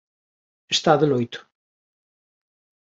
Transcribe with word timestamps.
Está 0.75 0.91
de 1.01 1.07
loito. 1.11 1.39